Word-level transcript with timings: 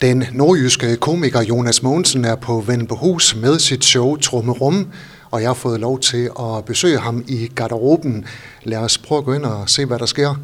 Den 0.00 0.24
nordjyske 0.32 0.96
komiker 0.96 1.42
Jonas 1.42 1.82
Mogensen 1.82 2.24
er 2.24 2.34
på 2.34 2.64
Hus 2.90 3.36
med 3.36 3.58
sit 3.58 3.84
show 3.84 4.16
Trummerum, 4.16 4.88
og 5.30 5.40
jeg 5.40 5.48
har 5.48 5.54
fået 5.54 5.80
lov 5.80 6.00
til 6.00 6.30
at 6.40 6.64
besøge 6.64 6.98
ham 6.98 7.24
i 7.28 7.50
garderoben. 7.54 8.26
Lad 8.62 8.78
os 8.78 8.98
prøve 8.98 9.18
at 9.18 9.24
gå 9.24 9.32
ind 9.32 9.44
og 9.44 9.70
se, 9.70 9.84
hvad 9.84 9.98
der 9.98 10.06
sker. 10.06 10.34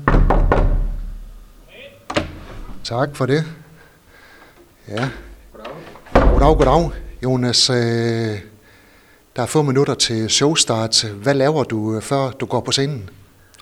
Tak 2.85 3.17
for 3.17 3.27
det. 3.27 3.45
Ja. 4.89 5.09
Goddag, 6.15 6.57
goddag. 6.57 6.91
Jonas, 7.23 7.71
øh, 7.71 7.77
der 9.37 9.43
er 9.43 9.47
få 9.47 9.63
minutter 9.63 9.95
til 9.95 10.31
showstart. 10.31 11.05
Hvad 11.05 11.35
laver 11.35 11.65
du, 11.65 11.97
øh, 11.97 12.03
før 12.03 12.31
du 12.31 12.47
går 12.47 12.61
på 12.61 12.73
scenen? 12.73 13.11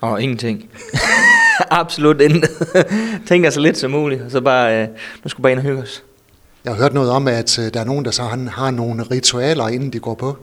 Og 0.01 0.21
ingenting. 0.21 0.69
Absolut 1.81 2.21
intet. 2.21 2.49
Tænker 3.29 3.49
så 3.49 3.59
lidt 3.59 3.77
som 3.77 3.91
muligt, 3.91 4.21
og 4.21 4.31
så 4.31 4.41
bare, 4.41 4.81
øh, 4.81 4.87
nu 5.23 5.29
skal 5.29 5.41
bare 5.41 5.51
ind 5.51 5.59
og 5.59 5.65
hygge 5.65 5.81
os. 5.81 6.03
Jeg 6.65 6.73
har 6.73 6.81
hørt 6.81 6.93
noget 6.93 7.11
om, 7.11 7.27
at 7.27 7.59
øh, 7.59 7.73
der 7.73 7.79
er 7.79 7.83
nogen, 7.83 8.05
der 8.05 8.11
så 8.11 8.23
har, 8.23 8.49
har 8.49 8.71
nogle 8.71 9.03
ritualer, 9.03 9.67
inden 9.67 9.93
de 9.93 9.99
går 9.99 10.15
på. 10.15 10.37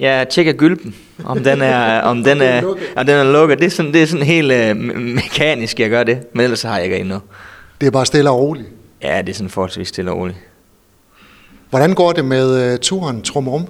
Ja, 0.00 0.24
tjekker 0.30 0.52
gylpen, 0.52 0.94
om 1.24 1.44
den 1.44 1.62
er, 1.62 2.00
om 2.00 2.24
den 2.24 2.40
er, 2.40 2.62
om 2.96 3.06
den 3.06 3.16
er 3.16 3.24
lukket. 3.24 3.58
Det 3.58 3.66
er 3.66 3.70
sådan, 3.70 3.92
det 3.92 4.02
er 4.02 4.06
sådan 4.06 4.26
helt 4.26 4.52
øh, 4.52 4.76
mekanisk, 4.96 5.80
jeg 5.80 5.90
gør 5.90 6.02
det, 6.02 6.34
men 6.34 6.44
ellers 6.44 6.62
har 6.62 6.76
jeg 6.76 6.84
ikke 6.84 6.98
endnu. 6.98 7.18
Det 7.80 7.86
er 7.86 7.90
bare 7.90 8.06
stille 8.06 8.30
og 8.30 8.38
roligt? 8.38 8.68
Ja, 9.02 9.22
det 9.22 9.28
er 9.28 9.34
sådan 9.34 9.50
forholdsvis 9.50 9.88
stille 9.88 10.10
og 10.10 10.18
roligt. 10.18 10.38
Hvordan 11.70 11.94
går 11.94 12.12
det 12.12 12.24
med 12.24 12.72
uh, 12.72 12.78
turen 12.78 13.22
Trumrum? 13.22 13.66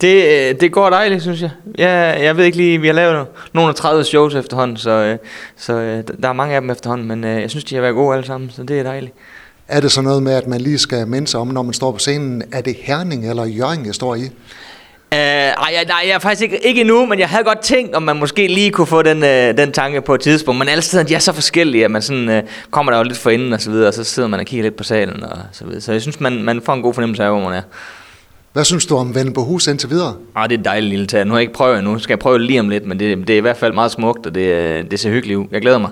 Det, 0.00 0.24
øh, 0.24 0.60
det 0.60 0.72
går 0.72 0.90
dejligt, 0.90 1.22
synes 1.22 1.42
jeg. 1.42 1.50
jeg. 1.78 2.18
Jeg 2.22 2.36
ved 2.36 2.44
ikke 2.44 2.56
lige, 2.56 2.80
vi 2.80 2.86
har 2.86 2.94
lavet 2.94 3.26
nogle 3.52 3.68
af 3.68 3.74
30 3.74 4.04
shows 4.04 4.34
efterhånden, 4.34 4.76
så, 4.76 4.90
øh, 4.90 5.18
så 5.56 5.72
øh, 5.72 6.04
der 6.22 6.28
er 6.28 6.32
mange 6.32 6.54
af 6.54 6.60
dem 6.60 6.70
efterhånden, 6.70 7.08
men 7.08 7.24
jeg 7.24 7.50
synes, 7.50 7.64
de 7.64 7.74
har 7.74 7.82
været 7.82 7.94
gode 7.94 8.14
alle 8.14 8.26
sammen, 8.26 8.50
så 8.50 8.62
det 8.62 8.78
er 8.78 8.82
dejligt. 8.82 9.14
Er 9.68 9.80
det 9.80 9.92
så 9.92 10.02
noget 10.02 10.22
med, 10.22 10.32
at 10.32 10.46
man 10.46 10.60
lige 10.60 10.78
skal 10.78 11.06
minde 11.06 11.26
sig 11.26 11.40
om, 11.40 11.48
når 11.48 11.62
man 11.62 11.72
står 11.74 11.92
på 11.92 11.98
scenen, 11.98 12.42
er 12.52 12.60
det 12.60 12.76
Herning 12.82 13.30
eller 13.30 13.44
Jørgen, 13.44 13.86
jeg 13.86 13.94
står 13.94 14.14
i? 14.14 14.30
Uh, 15.12 15.18
ej, 15.18 15.84
nej, 15.88 16.02
jeg 16.06 16.14
er 16.14 16.18
faktisk 16.18 16.42
ikke, 16.42 16.66
ikke 16.66 16.80
endnu, 16.80 17.06
men 17.06 17.18
jeg 17.18 17.28
havde 17.28 17.44
godt 17.44 17.60
tænkt, 17.60 17.94
om 17.94 18.02
man 18.02 18.16
måske 18.16 18.46
lige 18.46 18.70
kunne 18.70 18.86
få 18.86 19.02
den, 19.02 19.16
uh, 19.16 19.58
den 19.58 19.72
tanke 19.72 20.00
på 20.00 20.14
et 20.14 20.20
tidspunkt. 20.20 20.58
Men 20.58 20.68
alle 20.68 20.82
steder, 20.82 21.04
de 21.04 21.14
er 21.14 21.18
så 21.18 21.32
forskellige, 21.32 21.84
at 21.84 21.90
man 21.90 22.02
sådan, 22.02 22.28
uh, 22.28 22.48
kommer 22.70 22.92
der 22.92 22.98
jo 22.98 23.04
lidt 23.04 23.18
for 23.18 23.30
inden 23.30 23.52
og 23.52 23.60
så 23.60 23.70
videre, 23.70 23.88
og 23.88 23.94
så 23.94 24.04
sidder 24.04 24.28
man 24.28 24.40
og 24.40 24.46
kigger 24.46 24.62
lidt 24.62 24.76
på 24.76 24.84
salen 24.84 25.22
og 25.22 25.38
så 25.52 25.64
videre. 25.64 25.80
Så 25.80 25.92
jeg 25.92 26.02
synes, 26.02 26.20
man, 26.20 26.42
man 26.42 26.62
får 26.62 26.74
en 26.74 26.82
god 26.82 26.94
fornemmelse 26.94 27.24
af, 27.24 27.30
hvor 27.30 27.48
man 27.48 27.52
er. 27.52 27.62
Hvad 28.56 28.64
synes 28.64 28.86
du 28.86 28.96
om 28.96 29.14
på 29.34 29.44
hus 29.44 29.66
indtil 29.66 29.90
videre? 29.90 30.14
Ah, 30.34 30.48
det 30.48 30.54
er 30.54 30.58
et 30.58 30.64
dejligt 30.64 30.90
lille 30.90 31.06
tag. 31.06 31.24
Nu 31.24 31.30
har 31.30 31.38
jeg 31.38 31.42
ikke 31.42 31.54
prøvet 31.54 31.78
endnu. 31.78 31.98
Skal 31.98 32.12
jeg 32.12 32.18
prøve 32.18 32.38
lige 32.38 32.60
om 32.60 32.68
lidt, 32.68 32.86
men 32.86 32.98
det, 32.98 33.28
det 33.28 33.30
er 33.30 33.36
i 33.36 33.40
hvert 33.40 33.56
fald 33.56 33.72
meget 33.72 33.90
smukt, 33.90 34.26
og 34.26 34.34
det, 34.34 34.90
det 34.90 35.00
ser 35.00 35.10
hyggeligt 35.10 35.38
ud. 35.38 35.46
Jeg 35.50 35.60
glæder 35.60 35.78
mig. 35.78 35.90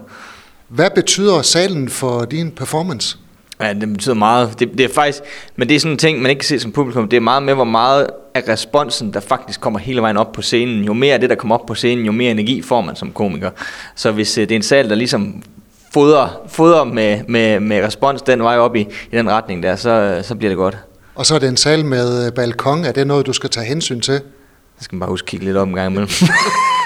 Hvad 0.69 0.91
betyder 0.95 1.43
salen 1.43 1.89
for 1.89 2.25
din 2.25 2.51
performance? 2.51 3.19
Ja, 3.61 3.73
det 3.73 3.93
betyder 3.93 4.15
meget. 4.15 4.61
Det, 4.61 4.71
det 4.79 4.81
er 4.81 4.95
faktisk, 4.95 5.23
men 5.57 5.69
det 5.69 5.75
er 5.75 5.81
sådan 5.81 5.93
en 5.93 5.99
ting, 5.99 6.23
man 6.23 6.31
ikke 6.31 6.41
kan 6.41 6.47
se 6.47 6.61
som 6.61 6.73
publikum. 6.73 7.09
Det 7.09 7.17
er 7.17 7.21
meget 7.21 7.43
med, 7.43 7.55
hvor 7.55 7.65
meget 7.65 8.07
af 8.35 8.43
responsen, 8.49 9.13
der 9.13 9.21
faktisk 9.21 9.61
kommer 9.61 9.79
hele 9.79 10.01
vejen 10.01 10.17
op 10.17 10.33
på 10.33 10.43
scenen. 10.43 10.85
Jo 10.85 10.93
mere 10.93 11.15
af 11.15 11.21
det, 11.21 11.31
der 11.31 11.37
kommer 11.37 11.55
op 11.55 11.67
på 11.67 11.75
scenen, 11.75 12.07
jo 12.07 12.13
mere 12.13 12.31
energi 12.31 12.63
får 12.63 12.81
man 12.81 12.97
som 12.97 13.13
komiker. 13.13 13.51
Så 13.95 14.13
hvis 14.13 14.39
øh, 14.39 14.43
det 14.43 14.53
er 14.53 14.57
en 14.57 14.63
sal, 14.63 14.89
der 14.89 14.95
ligesom 14.95 15.43
fodrer, 15.93 16.43
fodrer 16.49 16.85
med, 16.85 17.21
med, 17.29 17.61
med 17.61 17.83
respons 17.83 18.23
den 18.23 18.43
vej 18.43 18.59
op 18.59 18.77
i, 18.77 18.81
i 19.13 19.17
den 19.17 19.31
retning 19.31 19.63
der, 19.63 19.77
så, 19.77 20.21
så 20.23 20.35
bliver 20.35 20.51
det 20.51 20.57
godt. 20.57 20.77
Og 21.15 21.27
så 21.27 21.35
er 21.35 21.39
det 21.39 21.49
en 21.49 21.57
sal 21.57 21.85
med 21.85 22.27
øh, 22.27 22.33
balkon. 22.33 22.85
Er 22.85 22.93
det 22.93 23.07
noget, 23.07 23.27
du 23.27 23.33
skal 23.33 23.51
tage 23.51 23.67
hensyn 23.67 24.01
til? 24.01 24.13
Jeg 24.13 24.81
skal 24.81 24.99
bare 24.99 25.11
huske 25.11 25.25
at 25.25 25.29
kigge 25.29 25.47
lidt 25.47 25.57
op 25.57 25.69
en 25.69 25.75
gang 25.75 25.91
imellem. 25.91 26.09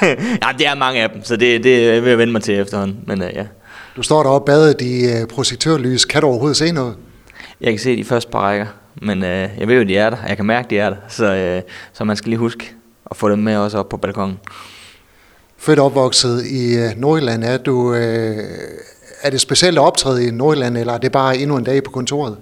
ja, 0.43 0.49
det 0.59 0.67
er 0.67 0.75
mange 0.75 1.03
af 1.03 1.11
dem, 1.11 1.25
så 1.25 1.37
det, 1.37 1.65
det 1.65 2.03
vil 2.03 2.09
jeg 2.09 2.19
vende 2.19 2.33
mig 2.33 2.43
til 2.43 2.59
efterhånden. 2.59 2.99
Men, 3.07 3.23
uh, 3.23 3.29
ja. 3.35 3.47
Du 3.97 4.03
står 4.03 4.23
deroppe 4.23 4.53
badet 4.53 4.81
i 4.81 5.23
uh, 5.23 5.29
projektørlys. 5.29 6.05
Kan 6.05 6.23
du 6.23 6.27
overhovedet 6.29 6.57
se 6.57 6.73
noget? 6.73 6.97
Jeg 7.61 7.73
kan 7.73 7.79
se 7.79 7.97
de 7.97 8.05
første 8.05 8.31
par 8.31 8.41
rækker, 8.41 8.67
men 9.03 9.19
uh, 9.19 9.29
jeg 9.29 9.69
ved 9.69 9.77
jo, 9.77 9.83
de 9.83 9.97
er 9.97 10.11
der. 10.11 10.17
Jeg 10.29 10.37
kan 10.37 10.47
mærke, 10.47 10.71
de 10.71 10.79
er 10.79 10.91
der. 10.91 10.97
Så, 11.09 11.57
uh, 11.57 11.71
så 11.93 12.05
man 12.05 12.17
skal 12.17 12.31
lige 12.31 12.39
huske 12.39 12.73
at 13.11 13.17
få 13.17 13.31
dem 13.31 13.39
med 13.39 13.57
også 13.57 13.79
op 13.79 13.89
på 13.89 13.97
balkongen. 13.97 14.39
Født 15.59 15.79
opvokset 15.79 16.47
i 16.47 16.77
uh, 16.77 17.01
Nordjylland, 17.01 17.45
er 17.45 17.57
du... 17.57 17.91
Uh, 17.91 17.97
er 19.23 19.31
det 19.31 19.41
specielt 19.41 19.79
at 19.79 19.85
optræde 19.85 20.27
i 20.27 20.31
Nordjylland, 20.31 20.79
eller 20.79 20.93
er 20.93 20.99
det 20.99 21.13
bare 21.13 21.37
endnu 21.37 21.57
en 21.57 21.65
dag 21.65 21.85
på 21.85 21.91
kontoret? 21.91 22.37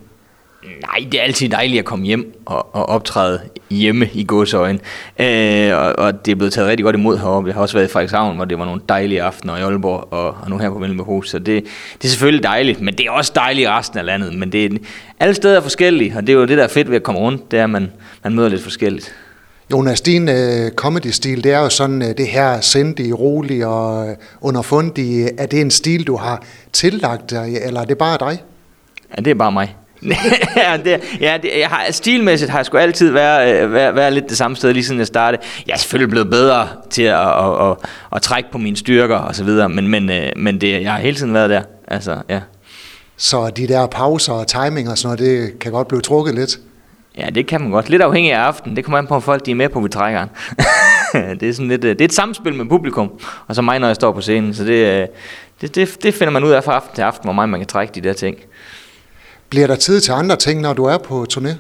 Nej, 0.81 1.09
det 1.13 1.21
er 1.21 1.25
altid 1.25 1.49
dejligt 1.49 1.79
at 1.79 1.85
komme 1.85 2.07
hjem 2.07 2.43
og, 2.47 2.75
og 2.75 2.89
optræde 2.89 3.41
hjemme 3.71 4.09
i 4.13 4.25
godsøjen. 4.25 4.81
Øh, 5.19 5.77
og, 5.77 5.99
og 5.99 6.27
det 6.27 6.33
er 6.33 6.37
blevet 6.37 6.53
taget 6.53 6.69
rigtig 6.69 6.85
godt 6.85 6.97
imod 6.97 7.19
heroppe. 7.19 7.49
Jeg 7.49 7.55
har 7.55 7.63
også 7.63 7.75
været 7.75 7.89
i 7.89 7.93
Frederikshavn, 7.93 8.37
hvor 8.37 8.45
det 8.45 8.59
var 8.59 8.65
nogle 8.65 8.81
dejlige 8.89 9.23
aftener 9.23 9.57
i 9.57 9.61
Aalborg, 9.61 10.13
og, 10.13 10.37
og 10.43 10.51
nu 10.51 10.59
her 10.59 10.71
på 10.71 10.79
Mellemhus. 10.79 11.31
Så 11.31 11.39
det, 11.39 11.65
det 11.99 12.05
er 12.05 12.09
selvfølgelig 12.09 12.43
dejligt, 12.43 12.81
men 12.81 12.95
det 12.95 13.07
er 13.07 13.11
også 13.11 13.33
dejligt 13.35 13.67
i 13.67 13.71
resten 13.71 13.99
af 13.99 14.05
landet. 14.05 14.35
Men 14.35 14.53
det 14.53 14.65
er, 14.65 14.79
alle 15.21 15.35
steder 15.35 15.57
er 15.57 15.61
forskellige, 15.61 16.13
og 16.17 16.23
det 16.23 16.29
er 16.29 16.37
jo 16.37 16.45
det, 16.45 16.59
der 16.59 16.65
er 16.65 16.69
fedt 16.69 16.91
ved 16.91 16.97
at 16.97 17.03
komme 17.03 17.21
rundt, 17.21 17.51
det 17.51 17.59
er, 17.59 17.65
at 17.65 17.71
man, 17.71 17.93
man 18.25 18.35
møder 18.35 18.49
lidt 18.49 18.63
forskelligt. 18.63 19.15
Jonas, 19.73 20.01
din 20.01 20.29
uh, 20.29 20.69
comedy-stil, 20.77 21.45
det 21.45 21.53
er 21.53 21.59
jo 21.59 21.69
sådan 21.69 22.03
uh, 22.03 22.09
det 22.09 22.27
her 22.27 22.61
sindige, 22.61 23.13
rolige 23.13 23.67
og 23.67 24.07
uh, 24.07 24.15
underfundige. 24.41 25.31
Er 25.39 25.47
det 25.47 25.61
en 25.61 25.71
stil, 25.71 26.07
du 26.07 26.17
har 26.17 26.43
tillagt 26.73 27.31
dig, 27.31 27.59
eller 27.65 27.81
er 27.81 27.85
det 27.85 27.99
bare 27.99 28.31
dig? 28.31 28.43
Ja, 29.17 29.23
det 29.23 29.31
er 29.31 29.35
bare 29.35 29.53
mig. 29.53 29.77
ja, 30.57 30.77
det, 30.85 31.01
ja 31.21 31.39
det, 31.43 31.51
jeg 31.59 31.69
har, 31.69 31.93
stilmæssigt 31.93 32.51
har 32.51 32.59
jeg 32.59 32.67
sgu 32.67 32.77
altid 32.77 33.11
været, 33.11 33.63
øh, 33.63 33.73
været, 33.73 33.95
været 33.95 34.13
lidt 34.13 34.29
det 34.29 34.37
samme 34.37 34.57
sted, 34.57 34.73
lige 34.73 34.85
siden 34.85 34.99
jeg 34.99 35.07
startede. 35.07 35.43
Jeg 35.67 35.73
er 35.73 35.79
selvfølgelig 35.79 36.11
blevet 36.11 36.31
bedre 36.31 36.69
til 36.91 37.03
at, 37.03 37.21
at, 37.21 37.61
at, 37.61 37.71
at, 37.71 37.77
at 38.13 38.23
trække 38.23 38.51
på 38.53 38.59
mine 38.59 38.77
styrker 38.77 39.17
og 39.17 39.35
så 39.35 39.45
videre, 39.45 39.69
men, 39.69 39.89
men, 39.89 40.11
øh, 40.11 40.29
men 40.37 40.61
det, 40.61 40.83
jeg 40.83 40.93
har 40.93 40.99
hele 40.99 41.17
tiden 41.17 41.35
været 41.35 41.51
der. 41.51 41.63
Altså, 41.89 42.17
ja. 42.29 42.41
Så 43.17 43.51
de 43.51 43.69
der 43.69 43.87
pauser 43.87 44.33
og 44.33 44.47
timing 44.47 44.91
og 44.91 44.99
sådan 44.99 45.19
noget, 45.19 45.51
det 45.51 45.59
kan 45.59 45.73
godt 45.73 45.89
blive 45.89 46.01
trukket 46.01 46.35
lidt? 46.35 46.59
Ja, 47.19 47.27
det 47.31 47.47
kan 47.47 47.61
man 47.61 47.71
godt. 47.71 47.89
Lidt 47.89 48.03
afhængig 48.03 48.33
af 48.33 48.41
aften. 48.41 48.77
Det 48.77 48.85
kommer 48.85 48.99
an 48.99 49.07
på, 49.07 49.15
om 49.15 49.23
folk 49.23 49.47
de 49.47 49.51
er 49.51 49.55
med 49.55 49.69
på, 49.69 49.81
vi 49.81 49.89
trækker 49.89 50.27
det, 51.41 51.49
er 51.49 51.53
sådan 51.53 51.69
lidt, 51.69 51.85
øh, 51.85 51.91
det 51.91 52.01
er 52.01 52.05
et 52.05 52.13
samspil 52.13 52.55
med 52.55 52.67
publikum, 52.67 53.11
og 53.47 53.55
så 53.55 53.63
mig, 53.63 53.79
når 53.79 53.87
jeg 53.87 53.97
står 53.97 54.13
på 54.13 54.21
scenen. 54.21 54.55
Så 54.55 54.65
det, 54.65 55.09
det, 55.61 55.75
det, 55.75 56.03
det 56.03 56.15
finder 56.15 56.31
man 56.31 56.45
ud 56.45 56.51
af 56.51 56.65
fra 56.65 56.73
aften 56.73 56.95
til 56.95 57.03
aften, 57.03 57.27
hvor 57.27 57.33
meget 57.33 57.49
man 57.49 57.61
kan 57.61 57.67
trække 57.67 57.95
de 57.95 58.01
der 58.01 58.13
ting. 58.13 58.37
Bliver 59.49 59.67
der 59.67 59.77
tid 59.77 60.01
til 60.01 60.13
andre 60.13 60.37
ting, 60.37 60.61
når 60.61 60.73
du 60.73 60.85
er 60.85 60.99
på 60.99 61.27
turné? 61.33 61.55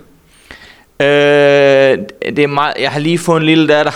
Øh, 1.01 1.99
det 2.37 2.39
er 2.39 2.47
meget, 2.47 2.75
jeg 2.81 2.91
har 2.91 3.01
lige 3.01 3.19
fået 3.19 3.41
en 3.41 3.47
lille 3.47 3.69
datter 3.69 3.93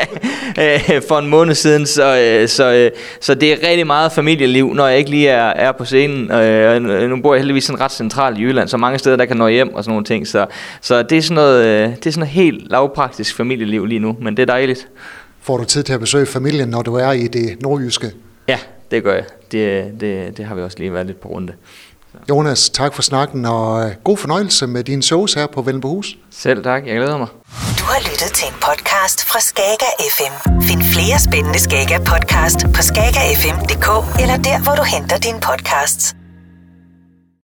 øh, 0.62 1.02
for 1.08 1.18
en 1.18 1.26
måned 1.26 1.54
siden, 1.54 1.86
så, 1.86 2.18
øh, 2.18 2.48
så, 2.48 2.72
øh, 2.72 2.90
så 3.20 3.34
det 3.34 3.52
er 3.52 3.68
rigtig 3.68 3.86
meget 3.86 4.12
familieliv, 4.12 4.74
når 4.74 4.86
jeg 4.86 4.98
ikke 4.98 5.10
lige 5.10 5.28
er, 5.28 5.46
er 5.46 5.72
på 5.72 5.84
scenen. 5.84 6.26
Nu 7.10 7.22
bor 7.22 7.34
jeg 7.34 7.40
heldigvis 7.40 7.64
sådan 7.64 7.80
ret 7.80 7.92
centralt 7.92 8.38
i 8.38 8.42
Jylland, 8.42 8.68
så 8.68 8.76
mange 8.76 8.98
steder, 8.98 9.16
der 9.16 9.24
kan 9.24 9.36
nå 9.36 9.48
hjem 9.48 9.74
og 9.74 9.84
sådan 9.84 9.92
nogle 9.92 10.04
ting. 10.04 10.26
Så, 10.26 10.46
så 10.80 11.02
det, 11.02 11.18
er 11.18 11.22
sådan 11.22 11.34
noget, 11.34 11.64
det 11.96 12.06
er 12.06 12.10
sådan 12.10 12.20
noget 12.20 12.32
helt 12.32 12.70
lavpraktisk 12.70 13.36
familieliv 13.36 13.86
lige 13.86 13.98
nu, 13.98 14.16
men 14.20 14.36
det 14.36 14.42
er 14.42 14.46
dejligt. 14.46 14.88
Får 15.40 15.56
du 15.56 15.64
tid 15.64 15.82
til 15.82 15.92
at 15.92 16.00
besøge 16.00 16.26
familien, 16.26 16.68
når 16.68 16.82
du 16.82 16.94
er 16.94 17.12
i 17.12 17.26
det 17.26 17.62
nordjyske? 17.62 18.10
Ja, 18.48 18.58
det 18.90 19.02
gør 19.04 19.14
jeg. 19.14 19.24
Det, 19.52 19.84
det, 20.00 20.36
det 20.36 20.44
har 20.44 20.54
vi 20.54 20.62
også 20.62 20.78
lige 20.78 20.92
været 20.92 21.06
lidt 21.06 21.20
på 21.20 21.28
runde. 21.28 21.52
Jonas, 22.30 22.70
tak 22.70 22.94
for 22.94 23.02
snakken, 23.02 23.44
og 23.44 23.84
øh, 23.84 23.94
god 24.04 24.16
fornøjelse 24.16 24.66
med 24.66 24.84
dine 24.84 25.02
shows 25.02 25.34
her 25.34 25.46
på 25.46 25.62
Vellenbohus. 25.62 26.16
Selv 26.30 26.64
tak, 26.64 26.86
jeg 26.86 26.96
glæder 26.96 27.18
mig. 27.18 27.28
Du 27.78 27.84
har 27.84 28.00
lyttet 28.10 28.30
til 28.34 28.48
en 28.48 28.54
podcast 28.54 29.24
fra 29.24 29.40
Skager 29.40 29.92
FM. 30.16 30.34
Find 30.62 30.82
flere 30.82 31.18
spændende 31.18 31.58
Skager 31.58 31.98
podcast 31.98 32.58
på 32.74 32.82
skagerfm.dk 32.82 33.88
eller 34.22 34.36
der, 34.36 34.62
hvor 34.62 34.74
du 34.74 34.82
henter 34.82 35.18
dine 35.18 35.40
podcasts. 35.40 36.14